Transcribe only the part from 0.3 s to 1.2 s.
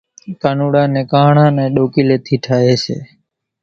ڪانوڙا نين